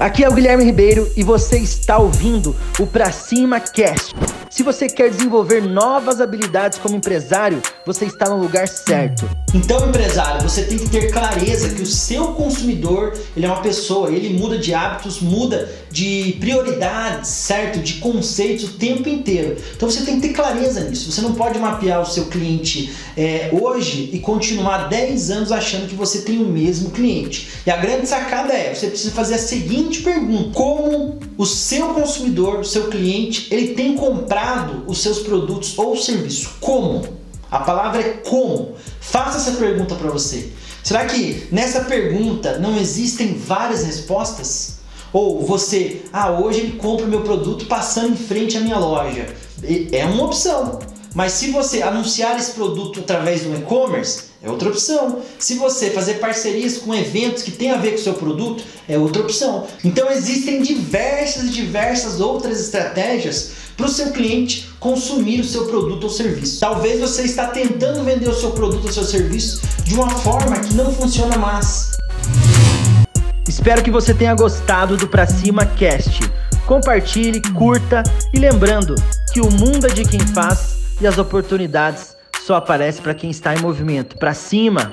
[0.00, 4.14] Aqui é o Guilherme Ribeiro e você está ouvindo o Pra Cima Cast.
[4.50, 9.30] Se você quer desenvolver novas habilidades como empresário, você está no lugar certo.
[9.54, 14.10] Então, empresário, você tem que ter clareza que o seu consumidor, ele é uma pessoa,
[14.10, 17.78] ele muda de hábitos, muda de prioridades, certo?
[17.78, 19.56] De conceitos o tempo inteiro.
[19.76, 21.12] Então você tem que ter clareza nisso.
[21.12, 25.94] Você não pode mapear o seu cliente é, hoje e continuar 10 anos achando que
[25.94, 27.48] você tem o mesmo cliente.
[27.64, 32.60] E a grande sacada é, você precisa fazer a seguinte pergunta: como o seu consumidor,
[32.60, 34.39] o seu cliente, ele tem comprado
[34.86, 36.48] os seus produtos ou serviços?
[36.60, 37.02] Como?
[37.50, 38.74] A palavra é como.
[39.00, 40.52] Faça essa pergunta para você.
[40.82, 44.78] Será que nessa pergunta não existem várias respostas?
[45.12, 49.26] Ou você, ah, hoje ele compra o meu produto passando em frente à minha loja.
[49.92, 50.78] É uma opção.
[51.14, 55.20] Mas se você anunciar esse produto através do e-commerce, é outra opção.
[55.38, 58.96] Se você fazer parcerias com eventos que tem a ver com o seu produto, é
[58.96, 59.66] outra opção.
[59.84, 66.04] Então existem diversas e diversas outras estratégias para o seu cliente consumir o seu produto
[66.04, 66.60] ou serviço.
[66.60, 70.74] Talvez você está tentando vender o seu produto ou seu serviço de uma forma que
[70.74, 71.90] não funciona mais.
[73.48, 76.20] Espero que você tenha gostado do Pra Cima Cast.
[76.66, 78.02] Compartilhe, curta
[78.32, 78.94] e lembrando
[79.32, 83.54] que o mundo é de quem faz e as oportunidades só aparecem para quem está
[83.54, 84.18] em movimento.
[84.18, 84.92] Para cima!